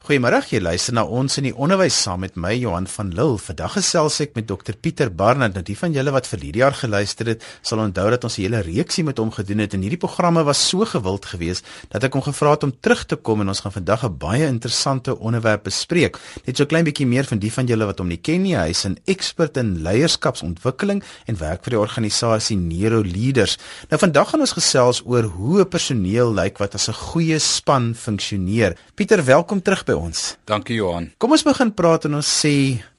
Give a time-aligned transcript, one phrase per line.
[0.00, 3.36] Goeiemôre, jy luister na ons in die onderwys saam met my Johan van Lille.
[3.36, 5.52] Vandag gesels ek met Dr Pieter Barnard.
[5.52, 8.46] Nou die van julle wat vir hierdie jaar geluister het, sal onthou dat ons 'n
[8.46, 12.14] hele reeksie met hom gedoen het en hierdie programme was so gewild geweest dat ek
[12.14, 15.64] hom gevra het om terug te kom en ons gaan vandag 'n baie interessante onderwerp
[15.64, 16.16] bespreek.
[16.46, 18.56] Net so 'n klein bietjie meer van die van julle wat hom nie ken nie.
[18.56, 23.58] Hy's 'n ekspert in leierskapsontwikkeling en werk vir die organisasie Neuro Leaders.
[23.90, 27.94] Nou vandag gaan ons gesels oor hoe 'n personeel lyk wat as 'n goeie span
[27.94, 28.76] funksioneer.
[28.94, 30.22] Pieter, welkom terug by ons.
[30.48, 31.10] Dankie Johan.
[31.20, 32.54] Kom ons begin praat en ons sê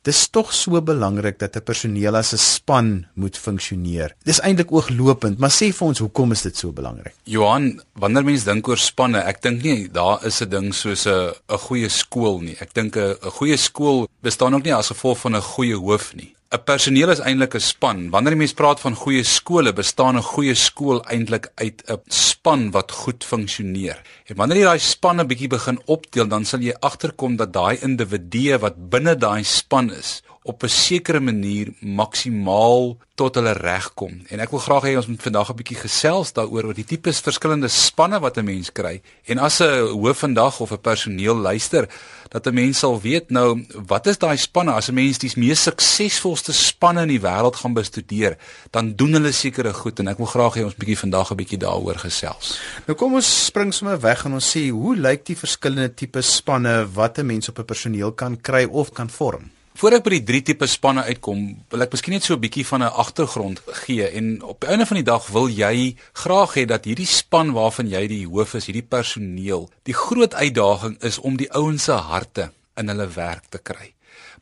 [0.05, 4.15] dis tog so belangrik dat 'n personeel as 'n span moet funksioneer.
[4.25, 7.13] Dis eintlik ooglopend, maar sê vir ons hoekom is dit so belangrik?
[7.25, 11.34] Johan, wanneer mense dink oor spanne, ek dink nie daar is 'n ding soos 'n
[11.49, 12.57] 'n goeie skool nie.
[12.59, 16.15] Ek dink 'n 'n goeie skool bestaan ook nie as gevolg van 'n goeie hoof
[16.15, 16.35] nie.
[16.51, 18.09] 'n Personeel is eintlik 'n span.
[18.11, 22.91] Wanneer mense praat van goeie skole, bestaan 'n goeie skool eintlik uit 'n span wat
[22.91, 24.01] goed funksioneer.
[24.25, 28.59] En wanneer jy daai spanne bietjie begin opdeel, dan sal jy agterkom dat daai individue
[28.59, 34.21] wat binne daai span is, op 'n sekere manier maksimaal tot hulle reg kom.
[34.29, 37.20] En ek wil graag hê ons moet vandag 'n bietjie gesels daaroor oor die tipes
[37.21, 39.01] verskillende spanne wat 'n mens kry.
[39.26, 41.87] En as 'n hoof vandag of 'n personeel luister,
[42.32, 45.63] dat 'n mens sal weet nou wat is daai spanne as 'n mens die mees
[45.63, 48.38] suksesvolste spanne in die wêreld gaan bestudeer,
[48.71, 51.60] dan doen hulle sekere goed en ek wil graag hê ons bietjie vandag 'n bietjie
[51.60, 52.60] daaroor gesels.
[52.88, 56.88] Nou kom ons spring sommer weg en ons sê hoe lyk die verskillende tipe spanne
[56.93, 59.51] wat 'n mens op 'n personeel kan kry of kan vorm?
[59.82, 61.40] Voordat ek by die drie tipe spanne uitkom,
[61.74, 64.85] wil ek miskien net so 'n bietjie van 'n agtergrond gee en op die einde
[64.85, 68.68] van die dag wil jy graag hê dat hierdie span waarvan jy die hoof is,
[68.69, 73.57] hierdie personeel, die groot uitdaging is om die ouens se harte in hulle werk te
[73.57, 73.94] kry.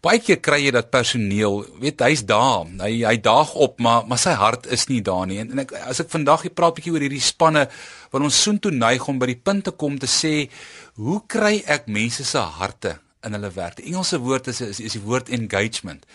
[0.01, 4.19] Baie keer kry jy dat personeel, weet hy's daar, hy hy daag op, maar maar
[4.19, 5.39] sy hart is nie daar nie.
[5.39, 7.69] En, en ek as ek vandag hier praat bietjie oor hierdie spanne
[8.11, 10.49] wat ons soontoe neig om by die punt te kom te sê,
[10.95, 13.79] hoe kry ek mense se harte in hulle werk.
[13.79, 16.05] Die Engelse woord is is, is die woord engagement.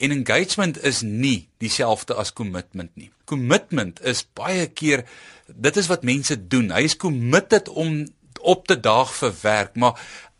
[0.00, 3.10] En engagement is nie dieselfde as commitment nie.
[3.28, 5.04] Commitment is baie keer
[5.50, 6.70] dit is wat mense doen.
[6.72, 8.06] Hy is committed om
[8.40, 9.98] op te daag vir werk, maar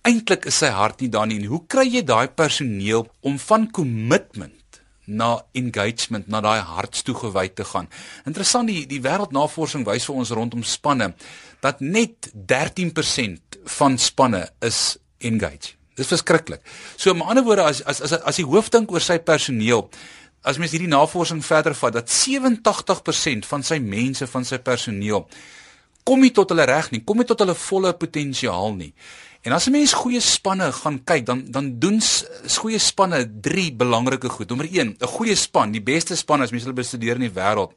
[0.09, 1.43] eintlik is sy hart nie daar nie.
[1.43, 7.67] En hoe kry jy daai personeel om van commitment na engagement, na daai hartstoegewy te
[7.69, 7.91] gaan?
[8.25, 11.13] Interessant die die wêreldnavorsing wys vir ons rondom spanne
[11.61, 15.80] dat net 13% van spanne is engaged.
[16.01, 16.65] Dis verskriklik.
[16.97, 19.91] So met ander woorde as as as as die hoof dink oor sy personeel,
[20.43, 25.27] as mens hierdie navorsing verder vat dat 87% van sy mense van sy personeel
[26.11, 28.93] kom nie tot hulle reg nie, kom nie tot hulle volle potensiaal nie.
[29.45, 32.01] En as 'n mens goeie spanne gaan kyk, dan dan doen
[32.61, 34.49] goeie spanne drie belangrike goed.
[34.49, 37.73] Nommer 1, 'n goeie span, die beste span as mens hulle bestudeer in die wêreld.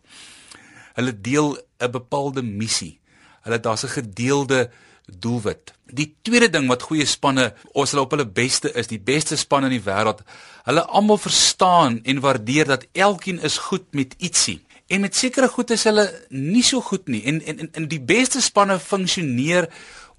[0.96, 3.00] Hulle deel 'n bepaalde missie.
[3.44, 4.70] Hulle daar's 'n gedeelde
[5.06, 5.74] doelwit.
[5.86, 9.70] Die tweede ding wat goeie spanne, ons hulle op hulle beste is, die beste spanne
[9.70, 10.24] in die wêreld,
[10.68, 14.62] hulle almal verstaan en waardeer dat elkeen is goed met ietsie.
[14.88, 17.24] En met sekere goed is hulle nie so goed nie.
[17.30, 19.70] En en en die beste spanne funksioneer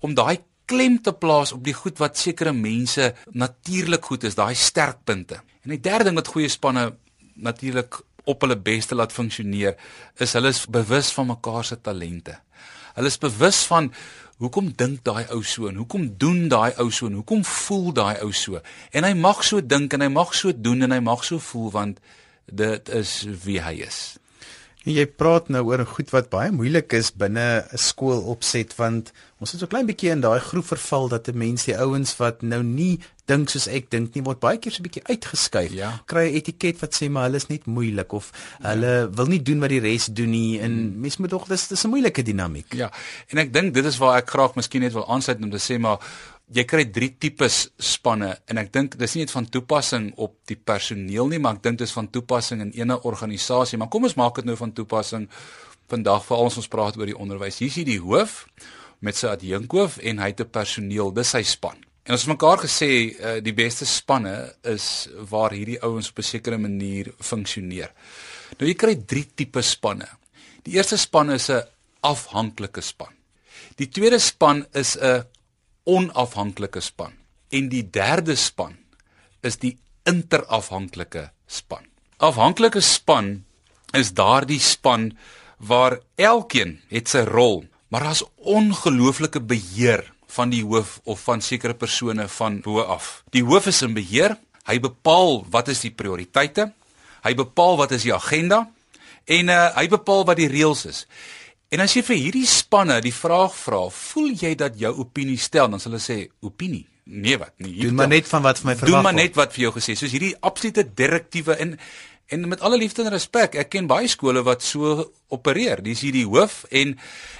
[0.00, 4.54] om daai klem te plaas op die goed wat sekere mense natuurlik goed is, daai
[4.56, 5.40] sterkpunte.
[5.64, 6.94] En die derde ding wat goeie spanne
[7.34, 9.76] natuurlik op hulle beste laat funksioneer,
[10.16, 12.38] is hulle is bewus van mekaar se talente.
[12.94, 13.90] Hulle is bewus van
[14.42, 18.18] hoekom dink daai ou so en hoekom doen daai ou so en hoekom voel daai
[18.24, 18.60] ou so?
[18.90, 21.70] En hy mag so dink en hy mag so doen en hy mag so voel
[21.70, 22.02] want
[22.50, 24.16] dit is wie hy is.
[24.84, 29.12] Jy praat nou oor 'n goed wat baie moeilik is binne 'n skool opset want
[29.40, 32.42] ons het so klein bietjie in daai groep verval dat 'n mens die ouens wat
[32.42, 35.72] nou nie dink soos ek dink nie word baie keer so 'n bietjie uitgeskuif.
[35.72, 36.02] Ja.
[36.04, 38.30] Kry 'n etiket wat sê maar hulle is net moeilik of
[38.60, 38.68] ja.
[38.68, 41.00] hulle wil nie doen wat die res doen nie en hmm.
[41.00, 42.74] mens moet tog dis dis 'n moeilike dinamiek.
[42.74, 42.92] Ja.
[43.28, 45.78] En ek dink dit is waar ek graag miskien net wil aansluit om te sê
[45.78, 45.98] maar
[46.52, 50.56] jy kry drie tipes spanne en ek dink dis nie net van toepassing op die
[50.56, 53.78] personeel nie, maar ek dink dit is van toepassing in enige organisasie.
[53.78, 55.28] Maar kom ons maak dit nou van toepassing
[55.88, 57.60] vandag vir ons ons praat oor die onderwys.
[57.62, 58.44] Hier is die hoof
[59.04, 61.76] met sy adjunkhoof en hy het 'n personeel, dis sy span.
[62.04, 66.22] En ons het mekaar gesê uh, die beste spanne is waar hierdie ouens op 'n
[66.22, 67.90] sekere manier funksioneer.
[68.58, 70.08] Nou jy kry drie tipe spanne.
[70.62, 71.62] Die eerste span is 'n
[72.02, 73.12] afhanklike span.
[73.76, 75.24] Die tweede span is 'n
[75.84, 77.12] onafhanklike span.
[77.50, 78.76] En die derde span
[79.44, 79.76] is die
[80.08, 81.84] interafhanklike span.
[82.18, 83.44] Afhanklike span
[83.94, 85.12] is daardie span
[85.58, 90.02] waar elkeen het sy rol, maar daar's ongelooflike beheer
[90.34, 93.22] van die hoof of van sekere persone van bo af.
[93.30, 94.36] Die hoof is in beheer.
[94.64, 96.72] Hy bepaal wat is die prioriteite.
[97.24, 98.64] Hy bepaal wat is die agenda
[99.24, 101.04] en uh, hy bepaal wat die reëls is.
[101.74, 105.66] En as jy vir hierdie spanne die vraag vra, voel jy dat jou opinie stel,
[105.72, 106.84] dan sal hulle sê opinie.
[107.04, 107.52] Nee wat?
[107.58, 108.94] Nee, doen maar net van wat vir my verwag.
[108.94, 109.96] Doen maar net wat vir jou gesê.
[109.98, 111.78] Soos hierdie absolute direktiewe en
[112.32, 115.82] en met alle liefde en respek, ek ken baie skole wat so opereer.
[115.84, 116.94] Dis hierdie hoof en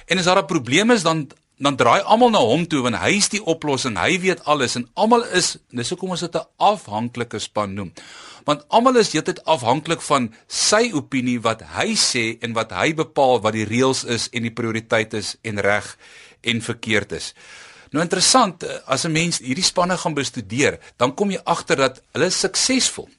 [0.05, 1.25] en as daar 'n probleem is dan
[1.57, 3.97] dan draai almal na hom toe want hy is die oplossing.
[3.97, 7.93] Hy weet alles en almal is dis hoekom ons dit 'n afhanklike span noem.
[8.45, 13.41] Want almal is heeltyd afhanklik van sy opinie wat hy sê en wat hy bepaal
[13.41, 15.97] wat die reëls is en die prioriteit is en reg
[16.45, 17.33] en verkeerd is.
[17.91, 22.29] Nou interessant, as 'n mens hierdie spanne gaan bestudeer, dan kom jy agter dat hulle
[22.29, 23.09] suksesvol,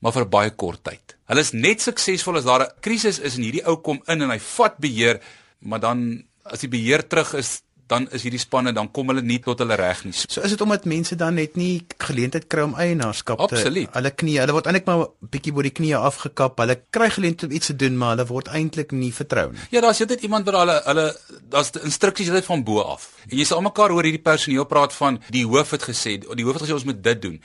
[0.00, 1.16] maar vir baie kort tyd.
[1.28, 4.30] Hulle is net suksesvol as daar 'n krisis is en hierdie ou kom in en
[4.30, 5.20] hy vat beheer,
[5.60, 9.38] maar dan as die beheer terug is, dan is hierdie spanne dan kom hulle nie
[9.44, 10.14] tot hulle reg nie.
[10.16, 13.90] So is dit omdat mense dan net nie geleentheid kry om eienaarskap te Absoluut.
[13.96, 15.04] hulle knie, hulle word eintlik maar
[15.34, 16.58] bietjie bo die knie afgekap.
[16.64, 19.68] Hulle kry geleentheid om iets te doen, maar hulle word eintlik nie vertrou nie.
[19.74, 21.06] Ja, daar's net iemand wat hulle hulle
[21.52, 23.10] daar's instruksies net van bo af.
[23.28, 26.60] En jy sal almekaar hoor hierdie personeel praat van die hoof het gesê, die hoof
[26.60, 27.40] het gesê ons moet dit doen.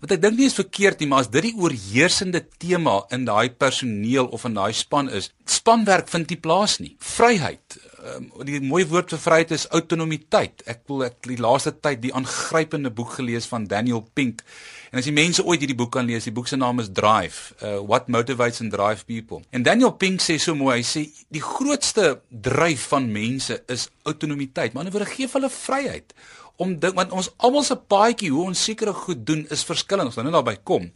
[0.00, 3.52] Wat ek dink nie is verkeerd nie, maar as dit die oorheersende tema in daai
[3.52, 6.94] personeel of in daai span is, spanwerk vind nie plaas nie.
[7.04, 7.76] Vryheid,
[8.16, 10.64] um, die mooi woord vir vryheid is autonomiteit.
[10.70, 14.42] Ek wil ek die laaste tyd die aangrypende boek gelees van Daniel Pink.
[14.90, 17.54] En as die mense ooit hierdie boek kan lees, die boek se naam is Drive,
[17.62, 19.42] uh, What Motivates and Drive People.
[19.54, 24.74] En Daniel Pink sê so mooi, hy sê die grootste dryf van mense is autonomiteit.
[24.74, 26.16] Maar anderswoorde gee hulle vryheid
[26.60, 30.10] om ding want ons almal se paadjie hoe ons sekere goed doen is verskillend.
[30.10, 30.90] Ons gaan nou daarby kom.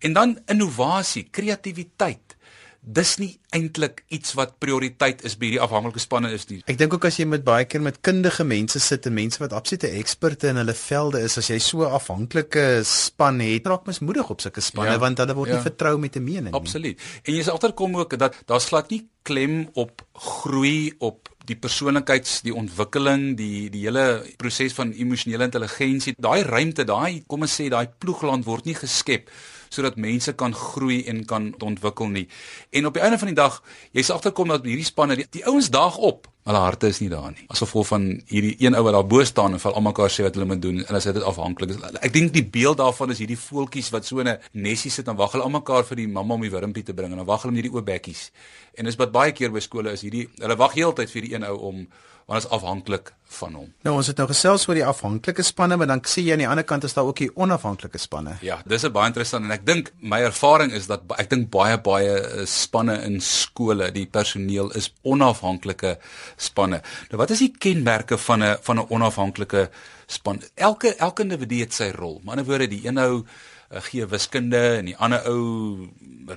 [0.00, 2.36] En dan innovasie, kreatiwiteit
[2.80, 6.60] dis nie eintlik iets wat prioriteit is by hierdie afhanklike spanne is nie.
[6.70, 9.52] Ek dink ook as jy met baie keer met kundige mense sit en mense wat
[9.56, 14.30] absolute eksperte in hulle velde is, as jy so afhanklike span het, raak mens moedig
[14.32, 15.58] op sulke spanne ja, want hulle word ja.
[15.58, 16.56] nie vertrou met 'n mening nie.
[16.56, 17.00] Absoluut.
[17.24, 22.40] En jy sal agterkom ook dat daar's glad nie klem op groei op die persoonlikheids
[22.46, 27.68] die ontwikkeling die die hele proses van emosionele intelligensie daai ruimte daai kom ons sê
[27.72, 29.30] daai ploegland word nie geskep
[29.70, 32.26] sodat mense kan groei en kan ontwikkel nie.
[32.74, 33.60] En op die einde van die dag,
[33.94, 37.10] jy sal agterkom dat hierdie spanne die, die ouens daag op, hulle harte is nie
[37.12, 37.44] daar nie.
[37.52, 40.38] As gevolg van hierdie een ou wat daar bo staan en vir almekaar sê wat
[40.38, 41.80] hulle moet doen en as dit afhanklik is.
[42.00, 45.16] Ek dink die beeld daarvan is hierdie voeltjies wat so in 'n nesie sit en
[45.16, 47.52] wag hulle almekaar vir die mamma om die wurmpie te bring en dan wag hulle
[47.52, 48.30] met hierdie oop bekkies.
[48.74, 51.44] En dis wat baie keer by skole is hierdie hulle wag heeltyd vir die een
[51.44, 51.86] ou om
[52.30, 53.10] want is afhanklik
[53.40, 53.70] van hom.
[53.82, 56.48] Nou ons het nou gesels oor die afhanklike spanne, maar dan sien jy aan die
[56.50, 58.36] ander kant is daar ook die onafhanklike spanne.
[58.46, 61.78] Ja, dis 'n baie interessant en ek dink my ervaring is dat ek dink baie
[61.78, 65.98] baie eh, spanne in skole, die personeel is onafhanklike
[66.36, 66.82] spanne.
[67.10, 69.70] Nou wat is die kenmerke van 'n van 'n onafhanklike
[70.06, 70.42] span?
[70.54, 72.20] Elke elke individu het sy rol.
[72.24, 73.28] Maar in 'n woorde, die een ou uh,
[73.70, 75.86] gee wiskunde en die ander ou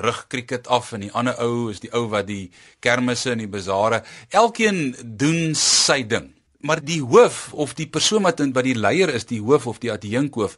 [0.03, 3.49] rig krieket af en die ander ou is die ou wat die kermisse en die
[3.49, 4.03] bazare.
[4.29, 6.31] Elkeen doen sy ding
[6.63, 9.91] maar die hoof of die persoon wat wat die leier is die hoof of die
[9.91, 10.55] adjunkhoof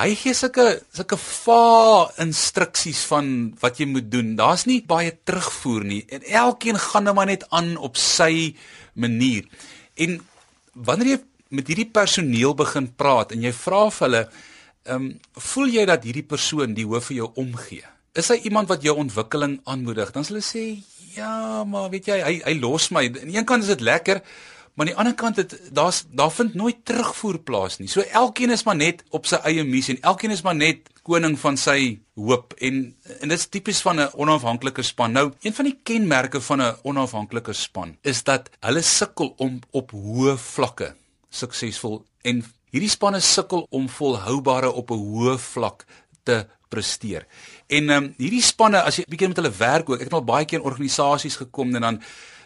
[0.00, 0.64] hy gee sulke
[0.94, 3.26] sulke va instruksies van
[3.60, 4.32] wat jy moet doen.
[4.38, 8.54] Daar's nie baie terugvoer nie en elkeen gaan nou maar net aan op sy
[8.94, 9.44] manier.
[10.00, 10.20] En
[10.72, 11.18] wanneer jy
[11.52, 14.22] met hierdie personeel begin praat en jy vra vir hulle
[14.84, 17.84] Ehm um, voel jy dat hierdie persoon die hoof vir jou omgee?
[18.18, 20.10] Is hy iemand wat jou ontwikkeling aanmoedig?
[20.12, 20.82] Dan sal hulle sê,
[21.14, 23.06] "Ja, maar weet jy, hy hy los my.
[23.06, 24.22] Aan die een kant is dit lekker,
[24.74, 27.88] maar aan die ander kant het daar's daar vind nooit terugvoer plaas nie.
[27.88, 31.38] So elkeen is maar net op sy eie missie en elkeen is maar net koning
[31.38, 35.12] van sy hoop en en dit is tipies van 'n onafhanklike span.
[35.12, 39.90] Nou, een van die kenmerke van 'n onafhanklike span is dat hulle sukkel om op
[39.90, 40.94] hoë vlakke
[41.30, 45.84] suksesvol en Hierdie spanne sukkel om volhoubare op 'n hoë vlak
[46.24, 47.26] te presteer.
[47.68, 50.24] En ehm um, hierdie spanne as jy bietjie met hulle werk ook, ek het al
[50.24, 52.00] baie keer in organisasies gekom en dan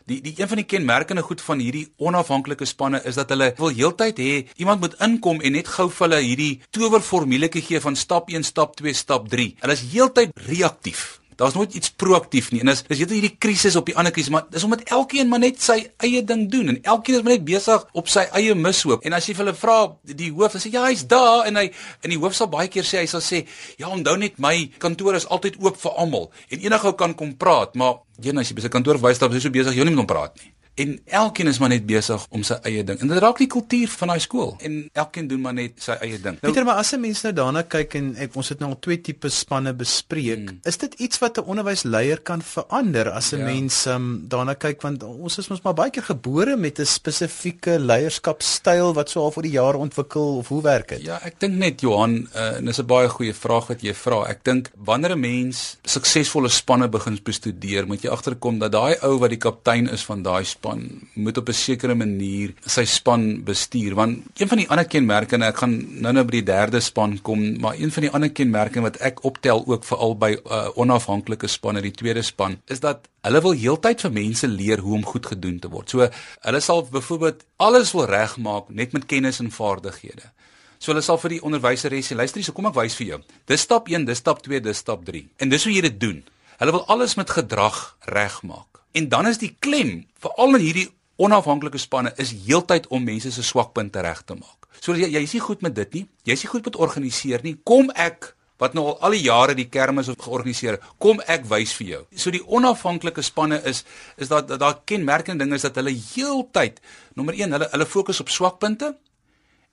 [0.07, 3.71] die die een van die kenmerkende goed van hierdie onafhanklike spanne is dat hulle wil
[3.71, 8.31] heeltyd hê iemand moet inkom en net gou vir hulle hierdie towerformuletjie gee van stap
[8.31, 9.57] 1, stap 2, stap 3.
[9.61, 11.21] Hulle is heeltyd reaktief.
[11.37, 12.63] Daar's nooit iets proaktief nie.
[12.65, 15.61] En as dis hierdie krisis op die ander krisis, maar dis omdat elkeen maar net
[15.63, 19.05] sy eie ding doen en elkeen is maar net besig op sy eie mishoop.
[19.05, 19.77] En as jy vir hulle vra
[20.17, 22.89] die hoof, dan sê ja, hy's daar en hy en die hoof sal baie keer
[22.89, 23.45] sê hy sal sê,
[23.77, 27.37] "Ja, onthou net my kantoor is altyd oop vir almal en enige ou kan kom
[27.37, 29.85] praat, maar jy as jy by sy kantoor wys dan is hy so besig jy
[29.85, 32.99] nie met hom praat nie." En elkeen is maar net besig om sy eie ding.
[33.01, 36.19] En dit raak die kultuur van daai skool en elkeen doen maar net sy eie
[36.21, 36.37] ding.
[36.37, 38.79] Nou, Pieter, maar as 'n mens nou daarna kyk en ek, ons het nou al
[38.79, 40.61] twee tipe spanne bespreek, hmm.
[40.65, 43.45] is dit iets wat 'n onderwysleier kan verander as 'n ja.
[43.45, 47.79] mens um, daarna kyk want ons is mos maar baie keer gebore met 'n spesifieke
[47.79, 51.03] leierskapstyl wat so al vir die jare ontwikkel of hoe werk dit?
[51.03, 54.29] Ja, ek dink net Johan, uh, en dis 'n baie goeie vraag wat jy vra.
[54.29, 59.19] Ek dink wanneer 'n mens suksesvolle spanne begin bestudeer, moet jy agterkom dat daai ou
[59.19, 63.45] wat die kaptein is van daai span span moet op 'n sekere manier sy span
[63.45, 67.19] bestuur want een van die ander kenmerke en ek gaan nou-nou by die derde span
[67.23, 71.47] kom maar een van die ander kenmerke wat ek optel ook veral by uh, onafhanklike
[71.47, 75.27] spanne die tweede span is dat hulle wil heeltyd vir mense leer hoe om goed
[75.27, 75.91] gedoen te word.
[75.91, 76.09] So
[76.41, 80.31] hulle sal byvoorbeeld alles wil regmaak net met kennis en vaardighede.
[80.79, 83.21] So hulle sal vir die onderwyseres sê luister hier, so kom ek wys vir jou.
[83.47, 85.27] Dis stap 1, dis stap 2, dis stap 3.
[85.39, 86.23] En dis hoe jy dit doen.
[86.59, 88.76] Hulle wil alles met gedrag regmaak.
[88.93, 93.43] En dan is die klem veral in hierdie onafhanklike spanne is heeltyd om mense se
[93.43, 94.69] swakpunte reg te maak.
[94.81, 96.07] So jy jy's nie goed met dit nie.
[96.29, 97.57] Jy's nie goed met organiseer nie.
[97.65, 101.87] Kom ek wat nou al al die jare die kermis georganiseer, kom ek wys vir
[101.91, 102.03] jou.
[102.17, 103.85] So die onafhanklike spanne is
[104.17, 106.81] is dat daar kenmerkende ding is dat hulle heeltyd
[107.15, 108.95] nommer 1 hulle hulle fokus op swakpunte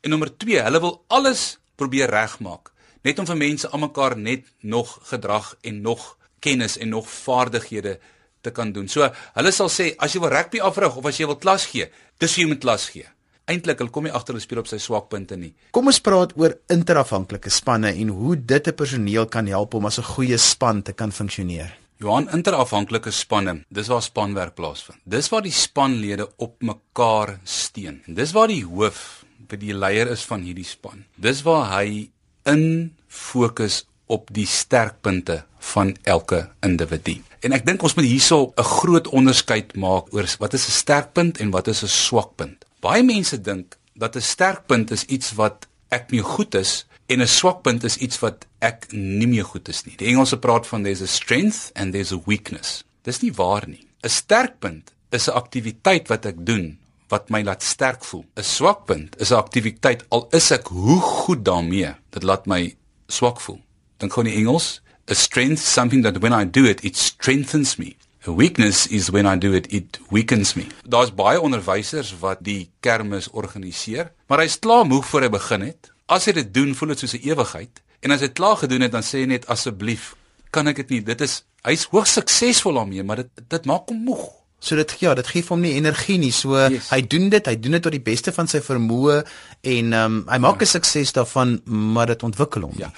[0.03, 4.98] en nommer 2 hulle wil alles probeer regmaak net om vir mense almekaar net nog
[5.12, 8.00] gedrag en nog kennis en nog vaardighede
[8.43, 8.88] te kan doen.
[8.91, 11.89] So hulle sal sê as jy wil rugby afrig of as jy wil klas gee,
[12.19, 13.07] dis jy moet klas gee.
[13.50, 15.51] Eintlik hulle kom nie agter hulle speel op sy swakpunte nie.
[15.75, 20.00] Kom ons praat oor interafhanklike spanne en hoe dit 'n personeel kan help om as
[20.00, 21.83] 'n goeie span te kan funksioneer.
[22.00, 25.00] Johan interafhanklike spanne, dis waar spanwerk plaasvind.
[25.05, 28.01] Dis waar die spanlede op mekaar steun.
[28.07, 31.05] En dis waar die hoof by die leier is van hierdie span.
[31.15, 32.09] Dis waar hy
[32.45, 37.21] in fokus op die sterkpunte van elke individu.
[37.43, 41.39] En ek dink ons moet hierso 'n groot onderskeid maak oor wat is 'n sterkpunt
[41.43, 42.65] en wat is 'n swakpunt.
[42.79, 47.27] Baie mense dink dat 'n sterkpunt is iets wat ek mee goed is en 'n
[47.27, 49.95] swakpunt is iets wat ek nie mee goed is nie.
[49.97, 52.83] Die Engelse praat van there's a strength and there's a weakness.
[53.01, 53.88] Dis nie waar nie.
[54.03, 56.77] 'n Sterkpunt is 'n aktiwiteit wat ek doen
[57.09, 58.25] wat my laat sterk voel.
[58.35, 62.75] 'n Swakpunt is 'n aktiwiteit al is ek hoe goed daarmee, dit laat my
[63.07, 63.59] swak voel.
[63.97, 64.81] Dink gou in Engels,
[65.12, 67.98] A strength is something that when I do it, it strengthens me.
[68.25, 70.67] A weakness is when I do it, it weakens me.
[70.88, 75.89] Daar's baie onderwysers wat die kermis organiseer, maar hy's klaar moeg voor hy begin het.
[76.07, 77.81] As hy dit doen, voel dit soos 'n ewigheid.
[78.00, 80.15] En as hy klaar gedoen het, dan sê hy net asseblief,
[80.51, 81.01] kan ek dit nie.
[81.03, 84.24] Dit is hy's hoogs suksesvol daarmee, maar dit dit maak hom moeg.
[84.60, 86.31] So dit ja, dit gee hom nie energie nie.
[86.31, 86.88] So yes.
[86.89, 89.17] hy doen dit, hy doen dit tot die beste van sy vermoë
[89.62, 90.72] en ehm um, hy maak 'n ja.
[90.79, 92.79] sukses daarvan, maar dit ontwikkel hom.
[92.79, 92.91] Ja.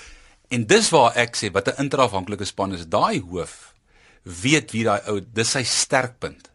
[0.56, 3.74] En dis waar ek sê wat 'n interafhanklike span is, daai hoof
[4.24, 6.50] weet wie daai ou, dis sy sterkpunt.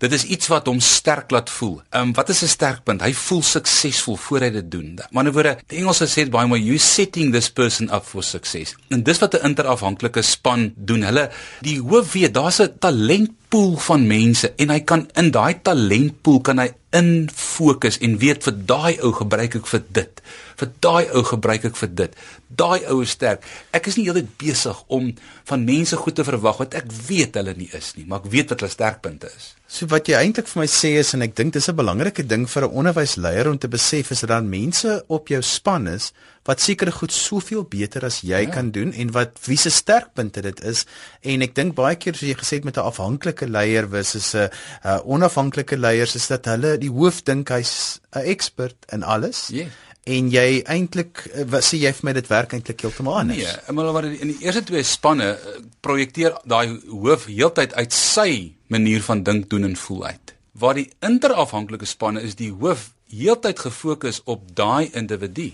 [0.00, 1.82] Dit is iets wat hom sterk laat voel.
[1.90, 3.02] Ehm um, wat is 'n sterkpunt?
[3.02, 4.98] Hy voel suksesvol voor hy dit doen.
[5.10, 8.22] Maar in 'n woorde, die Engelse sê baie mooi, you setting this person up for
[8.22, 8.74] success.
[8.88, 11.02] En dis wat 'n interafhanklike span doen.
[11.02, 11.30] Hulle
[11.60, 12.78] die hoof weet, daar's 'n
[13.52, 18.44] talentpool van mense en hy kan in daai talentpool kan hy in fokus en weet
[18.44, 20.22] vir daai ou gebruik ek vir dit.
[20.56, 22.16] Vir daai ou gebruik ek vir dit.
[22.48, 23.44] Daai ou is sterk.
[23.72, 25.10] Ek is nie heeltyd besig om
[25.48, 28.52] van mense goed te verwag wat ek weet hulle nie is nie, maar ek weet
[28.52, 29.52] wat hulle sterkpunte is.
[29.68, 32.48] So wat jy eintlik vir my sê is en ek dink dis 'n belangrike ding
[32.48, 36.12] vir 'n onderwysleier om te besef is dat mense op jou span is
[36.48, 38.50] wat seker goed soveel beter as jy ja.
[38.50, 40.84] kan doen en wat wie se sterkpunte dit is
[41.22, 44.50] en ek dink baie keer soos jy gesê het met 'n afhanklike leier versus 'n
[45.04, 49.48] onafhanklike leiers is dat hulle die hoof dink hy's 'n ekspert in alles.
[49.48, 49.66] Ja.
[50.02, 53.38] En jy eintlik eh, wat sê jy vir my dit werk eintlik heeltemal anders?
[53.38, 58.54] Nee, maar wat in die eerste twee spanne eh, projekteer daai hoof heeltyd uit sy
[58.66, 60.34] manier van dink, doen en voel uit.
[60.58, 65.52] Waar die interafhanklike spanne is die hoof heeltyd gefokus op daai individu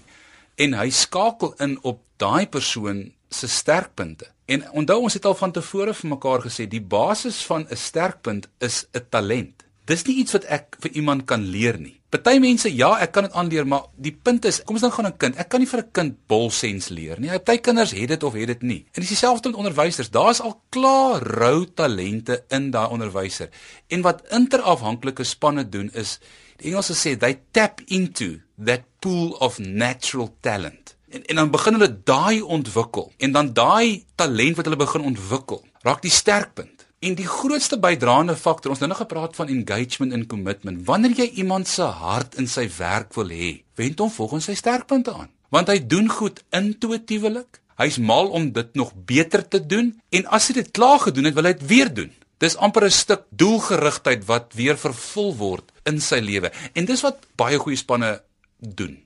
[0.59, 4.27] en hy skakel in op daai persoon se sterkpunte.
[4.49, 8.49] En onthou ons het al van tevore vir mekaar gesê die basis van 'n sterkpunt
[8.59, 9.65] is 'n talent.
[9.89, 11.95] Dis nie iets wat ek vir iemand kan leer nie.
[12.09, 15.07] Party mense, ja, ek kan dit aanleer, maar die punt is, kom ons dan gaan
[15.07, 15.37] 'n kind.
[15.37, 17.29] Ek kan nie vir 'n kind bolsens leer nie.
[17.29, 18.87] Party kinders het dit of het dit nie.
[18.93, 20.11] En dis dieselfde met onderwysers.
[20.11, 23.49] Daar's al klaar rou talente in daai onderwyser.
[23.89, 26.19] En wat interafhanklike spanne doen is,
[26.59, 30.97] die Engelse sê they tap into that pool of natural talent.
[31.09, 33.13] En en dan begin hulle daai ontwikkel.
[33.17, 36.85] En dan daai talent wat hulle begin ontwikkel, raak die sterkpunt.
[36.99, 40.83] En die grootste bydraende faktor, ons het nou gepraat van engagement en commitment.
[40.85, 45.15] Wanneer jy iemand se hart in sy werk wil hê, wend hom volgens sy sterkpunte
[45.15, 45.31] aan.
[45.55, 47.63] Want hy doen goed intuïtiewelik.
[47.79, 51.37] Hy's mal om dit nog beter te doen en as hy dit klaar gedoen het,
[51.39, 52.11] wil hy dit weer doen.
[52.39, 56.53] Dis amper 'n stuk doelgerigtheid wat weer vervul word in sy lewe.
[56.75, 58.23] En dis wat baie goeie spanne
[58.59, 58.99] doen.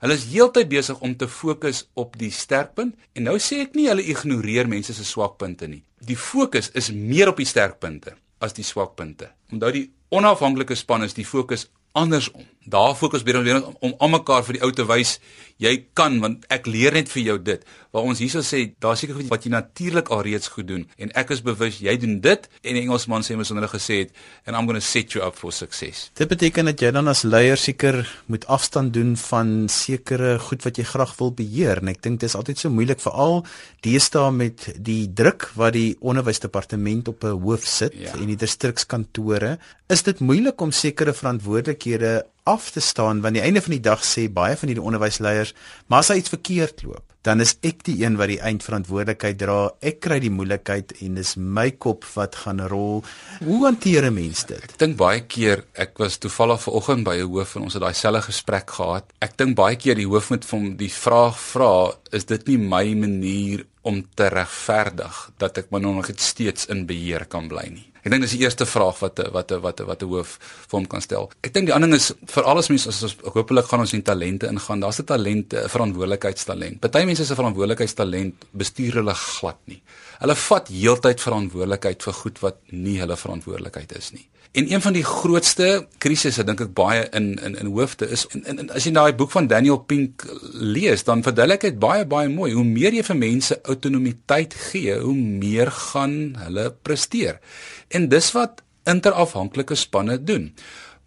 [0.00, 3.88] Hulle is heeltyd besig om te fokus op die sterkpunt en nou sê ek nie
[3.88, 5.82] hulle ignoreer mense se swakpunte nie.
[6.04, 9.30] Die fokus is meer op die sterkpunte as die swakpunte.
[9.52, 12.44] Onthou die onafhanklike span is die fokus andersom.
[12.66, 15.16] Daar fokus baie weer om om mekaar vir die ou te wys
[15.62, 17.62] jy kan want ek leer net vir jou dit.
[17.94, 21.42] Waar ons hierso sê daar seker wat jy natuurlik alreeds goed doen en ek is
[21.44, 24.12] bewus jy doen dit en die Engelsman sê mos hulle gesê het
[24.44, 26.10] and I'm going to set you up for success.
[26.18, 30.80] Dit beteken dat jy dan as leier seker moet afstand doen van sekere goed wat
[30.80, 33.44] jy graag wil beheer en ek dink dit is altyd so moeilik veral
[33.86, 38.12] deesdae met die druk wat die onderwysdepartement op 'n hoof sit ja.
[38.12, 39.58] en die distrikskantore
[39.88, 44.04] is dit moeilik om sekere verantwoordelikhede af te staan want die einde van die dag
[44.06, 45.54] sê baie van hierdie onderwysleiers
[45.86, 49.58] maar as hy iets verkeerd loop dan is ek die een wat die eindverantwoordelikheid dra
[49.90, 53.02] ek kry die moeilikheid en dis my kop wat gaan rol
[53.42, 57.30] hoe hanteer 'n mens dit ek dink baie keer ek was toevallig vanoggend by 'n
[57.32, 60.44] hoof en ons het daai selfe gesprek gehad ek dink baie keer die hoof moet
[60.44, 61.74] vir hom die vraag vra
[62.12, 66.86] is dit nie my manier om te regverdig dat ek maar nog net steeds in
[66.88, 67.86] beheer kan bly nie.
[68.06, 70.38] Ek dink dis die eerste vraag wat wat wat wat 'n hoof
[70.70, 71.30] vir hom kan stel.
[71.42, 74.02] Ek dink die ander ding is vir alles mense as ons hopelik gaan ons in
[74.02, 74.80] talente ingaan.
[74.80, 76.80] Daar's 'n talent, 'n verantwoordelikheidstalent.
[76.80, 79.80] Party mense se verantwoordelikheidstalent bestuur hulle glad nie.
[80.20, 84.26] Hulle vat heeltyd verantwoordelikheid vir goed wat nie hulle verantwoordelikheid is nie.
[84.56, 88.44] En een van die grootste krisisse dink ek baie in in in hoofde is in,
[88.48, 92.54] in as jy daai boek van Daniel Pink lees, dan verduidelik dit baie baie mooi.
[92.56, 97.40] Hoe meer jy vir mense autonomiteit gee, hoe meer gaan hulle presteer.
[97.88, 100.48] En dis wat interafhanklike spanne doen.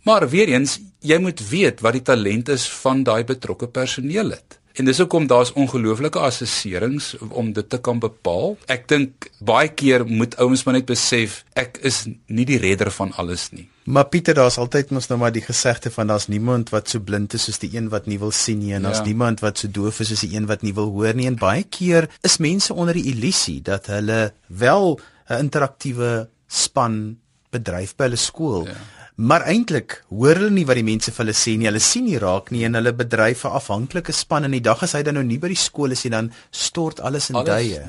[0.05, 4.58] Maar weer eens, jy moet weet wat die talent is van daai betrokke personeel het.
[4.79, 8.53] En dis hoekom daar's ongelooflike assesserings om dit te kan bepaal.
[8.71, 13.11] Ek dink baie keer moet ouens maar net besef ek is nie die redder van
[13.19, 13.65] alles nie.
[13.91, 17.35] Maar Pieter, daar's altyd mos nou maar die gesegde van daar's niemand wat so blind
[17.35, 19.09] is soos die een wat nie wil sien nie en daar's ja.
[19.09, 21.27] niemand wat so doof is soos die een wat nie wil hoor nie.
[21.27, 24.95] En baie keer is mense onder die illusie dat hulle wel
[25.27, 27.17] 'n interaktiewe span
[27.51, 28.65] bedryf by hulle skool.
[28.69, 28.79] Ja.
[29.19, 31.67] Maar eintlik hoor hulle nie wat die mense vir hulle sê nie.
[31.67, 34.93] Hulle sien nie raak nie en hulle bedryf 'n afhanklike span en die dag as
[34.95, 37.81] hy dan nou nie by die skool is nie, dan stort alles in duie.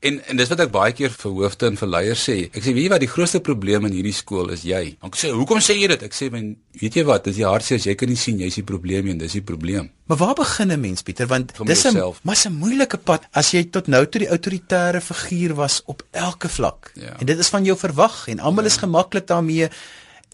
[0.00, 2.48] En en dis wat ek baie keer vir hoofde en vir leiers sê.
[2.54, 4.96] Ek sê weet jy wat die grootste probleem in hierdie skool is jy.
[5.00, 6.02] Dan sê hoekom sê jy dit?
[6.02, 8.54] Ek sê men weet jy wat, dis die hartseer as jy kan nie sien jy's
[8.54, 9.90] die probleem nie, dis die probleem.
[10.06, 13.64] Maar waar begin 'n mens Pieter want dis 'n maar 'n moeilike pad as jy
[13.64, 16.92] tot nou toe die autoritaire figuur was op elke vlak.
[16.94, 17.18] Ja.
[17.18, 18.70] En dit is van jou verwag en almal ja.
[18.70, 19.68] is gemaklik daarmee.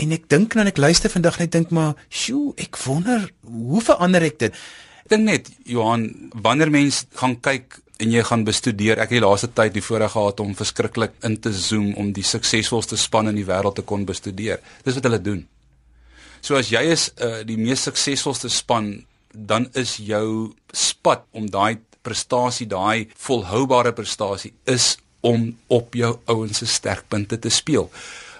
[0.00, 3.80] En ek dink nou en ek luister vandag net dink maar, "Sjoe, ek wonder hoe
[3.80, 4.52] verander ek dit?"
[5.04, 9.26] Ek dink net, Johan, wanneer mens gaan kyk en jy gaan bestudeer, ek het die
[9.26, 13.34] laaste tyd die voorreg gehad om verskriklik in te zoom om die suksesvolste span in
[13.34, 14.58] die wêreld te kon bestudeer.
[14.84, 15.46] Dis wat hulle doen.
[16.40, 21.78] So as jy is uh, die mees suksesvolste span, dan is jou spat om daai
[22.02, 27.90] prestasie, daai volhoubare prestasie is om op jou ouens se sterkpunte te speel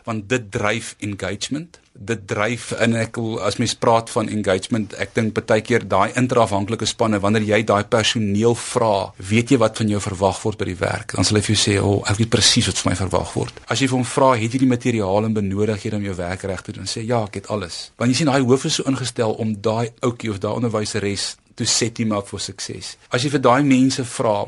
[0.09, 5.37] want dit dryf engagement dit dryf in ek as mens praat van engagement ek dink
[5.37, 8.95] baie keer daai interafhanklike spanne wanneer jy daai personeel vra
[9.33, 11.63] weet jy wat van jou verwag word by die werk dan sal hy vir jou
[11.65, 14.09] sê o oh, ek weet presies wat van my verwag word as jy vir hom
[14.15, 17.23] vra het jy die materiaal en benodigdhede om jou werk reg te doen sê ja
[17.29, 20.41] ek het alles want jy sien daai hoof is so ingestel om daai ouetjie of
[20.41, 22.97] daai onderwyseres to set him up for success.
[23.13, 24.39] As jy vir daai mense vra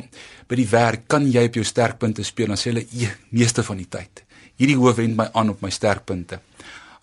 [0.48, 2.52] by die werk, kan jy op jou sterkpunte speel?
[2.52, 4.23] Dan sê hulle, "Nee, meeste van die tyd."
[4.60, 6.40] Hierdie hoof wend my aan op my sterkpunte.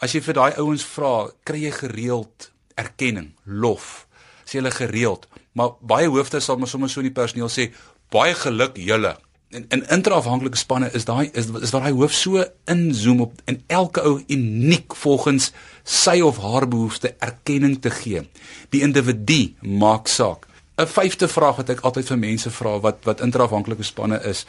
[0.01, 4.07] As jy vir daai ouens vra, kry jy gereeld erkenning, lof.
[4.45, 7.69] Sê hulle gereeld, maar baie hoofde sal maar sommer so in die personeel sê,
[8.11, 9.15] baie geluk julle.
[9.51, 13.57] En in interafhanklike spanne is daai is is waar hy hoof so inzoom op en
[13.67, 15.49] elke ou uniek volgens
[15.83, 18.23] sy of haar behoefte erkenning te gee.
[18.71, 20.47] Die individu maak saak.
[20.79, 24.45] 'n Vyfde vraag wat ek altyd vir mense vra wat wat interafhanklike spanne is,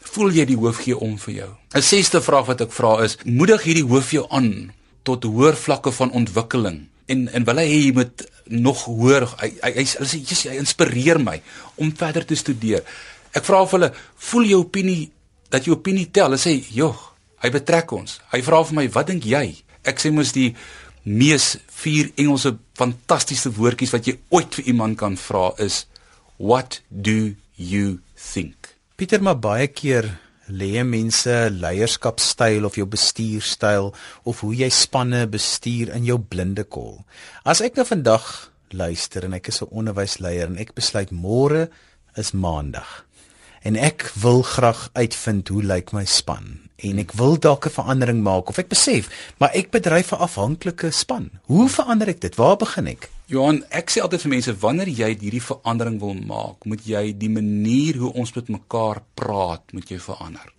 [0.00, 1.50] voel jy die hoof gee om vir jou?
[1.74, 5.92] 'n Sesde vraag wat ek vra is, moedig hierdie hoof jou aan tot hoër vlakke
[5.92, 10.18] van ontwikkeling en en wil hy hê jy moet nog hoër hy hy hy sê
[10.18, 11.40] jy's hy inspireer my
[11.76, 12.84] om verder te studeer.
[13.34, 13.92] Ek vra of hulle
[14.30, 15.10] voel jou opinie
[15.50, 16.30] dat jou opinie tel.
[16.30, 20.12] Hulle sê, "Jog, hy betrek ons." Hy vra vir my, "Wat dink jy?" Ek sê
[20.12, 20.54] mos die
[21.04, 25.86] mees vier Engelse fantastiese woordjies wat jy ooit vir iemand kan vra is,
[26.38, 28.59] "What do you think?"
[29.00, 30.04] Pieter, maar baie keer
[30.52, 33.86] lê mense leierskapstyl of jou bestuurstyl
[34.28, 36.98] of hoe jy spanne bestuur in jou blinde kol.
[37.48, 38.26] As ek nou vandag
[38.76, 41.70] luister en ek is 'n onderwysleier en ek besluit môre
[42.14, 43.06] is maandag
[43.62, 48.22] en ek wil graag uitvind hoe lyk my span en ek wil dalk 'n verandering
[48.22, 51.30] maak of ek besef maar ek bedryf 'n afhanklike span.
[51.44, 52.34] Hoe verander ek dit?
[52.34, 53.10] Waar begin ek?
[53.26, 57.30] Johan, ek sê altyd vir mense wanneer jy hierdie verandering wil maak, moet jy die
[57.30, 60.52] manier hoe ons met mekaar praat, moet jy verander.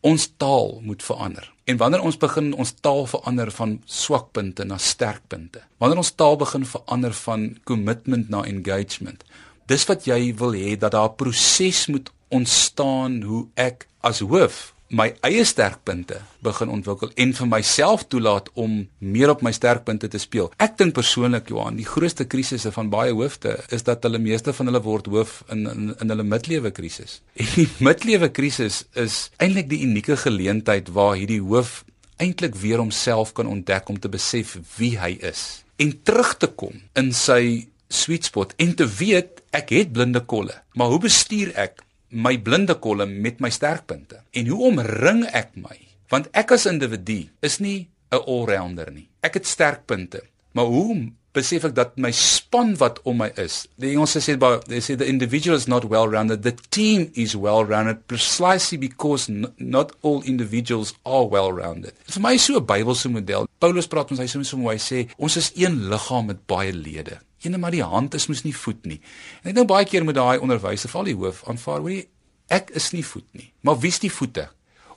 [0.00, 1.52] Ons taal moet verander.
[1.64, 5.60] En wanneer ons begin ons taal verander van swakpunte na sterkpunte.
[5.78, 9.24] Wanneer ons taal begin verander van commitment na engagement.
[9.66, 14.74] Dis wat jy wil hê dat daar 'n proses moet ontstaan hoe ek as hoof
[14.94, 20.20] my eie sterkpunte begin ontwikkel en vir myself toelaat om meer op my sterkpunte te
[20.22, 20.50] speel.
[20.62, 24.70] Ek dink persoonlik Johan, die grootste krisisse van baie hoofde is dat hulle meeste van
[24.70, 27.20] hulle word hoof in in, in hulle midlewe krisis.
[27.42, 31.82] En die midlewe krisis is eintlik die unieke geleentheid waar hierdie hoof
[32.22, 36.76] eintlik weer homself kan ontdek om te besef wie hy is en terug te kom
[36.98, 41.82] in sy sweet spot en te weet ek het blinde kolle, maar hoe bestuur ek
[42.14, 44.22] my blinde kolm met my sterkpunte.
[44.32, 45.76] En hoe omring ek my?
[46.12, 49.08] Want ek as individu is nie 'n all-rounder nie.
[49.22, 50.22] Ek het sterkpunte,
[50.52, 54.60] maar hoe besef ek dat my span wat om my is, die Engelse sê baie,
[54.68, 59.26] they say the individual is not well-rounded, the team is well-rounded precisely because
[59.58, 61.92] not all individuals are well-rounded.
[62.06, 63.48] Vir my is so 'n Bybelse model.
[63.58, 66.72] Paulus praat ons hy sê so mooi, hy sê ons is een liggaam met baie
[66.72, 67.18] lede.
[67.44, 69.00] Ene maar die hand is mos nie voet nie.
[69.42, 72.04] En ek dink baie keer met daai onderwyser val die hoof aanvaar, hoor jy,
[72.52, 74.48] ek is nie voet nie, maar wie's die voete?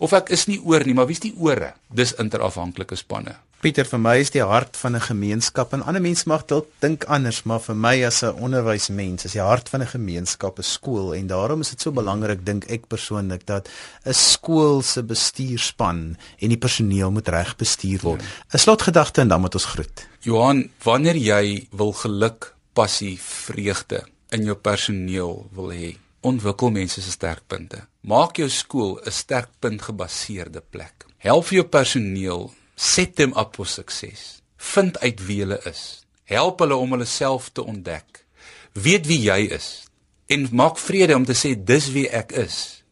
[0.04, 1.74] Of ek is nie oor nie, maar wie's die ore?
[1.90, 3.40] Dis interafhanklike spanne.
[3.58, 7.06] Pieter, vir my is die hart van 'n gemeenskap en ander mense mag dalk dink
[7.10, 11.16] anders, maar vir my as 'n onderwysmens is die hart van 'n gemeenskap 'n skool
[11.16, 13.68] en daarom is dit so belangrik dink ek persoonlik dat
[14.06, 18.22] 'n skool se bestuurspan en die personeel moet reg bestuur word.
[18.22, 18.60] 'n ja.
[18.60, 20.08] Slotgedagte en dan moet ons groet.
[20.20, 27.12] Johan, wanneer jy wil geluk, passie, vreugde in jou personeel wil hê, ontwikkel mense se
[27.12, 27.88] sterkpunte.
[28.02, 31.06] Maak jou skool 'n sterkpunt gebaseerde plek.
[31.18, 34.40] Help jou personeel set them up for success.
[34.58, 36.06] Vind uit wie hulle is.
[36.30, 38.24] Help hulle om hulle self te ontdek.
[38.78, 39.88] Weet wie jy is
[40.28, 42.84] en maak vrede om te sê dis wie ek is.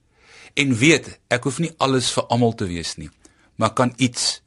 [0.56, 3.10] En weet, ek hoef nie alles vir almal te wees nie,
[3.60, 4.40] maar kan iets